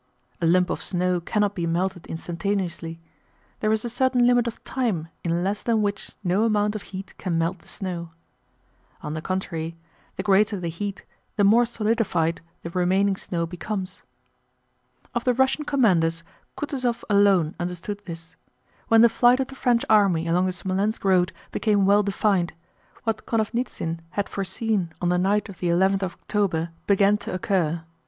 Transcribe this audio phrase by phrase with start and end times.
[0.41, 2.99] A lump of snow cannot be melted instantaneously.
[3.59, 7.15] There is a certain limit of time in less than which no amount of heat
[7.19, 8.09] can melt the snow.
[9.03, 9.77] On the contrary
[10.15, 11.03] the greater the heat
[11.35, 14.01] the more solidified the remaining snow becomes.
[15.13, 16.23] Of the Russian commanders
[16.57, 18.35] Kutúzov alone understood this.
[18.87, 22.53] When the flight of the French army along the Smolénsk road became well defined,
[23.03, 27.83] what Konovnítsyn had foreseen on the night of the eleventh of October began to occur.